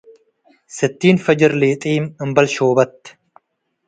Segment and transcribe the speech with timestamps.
[0.77, 2.97] ስቲን ፈጅር ሊጢም እምበል ሾበት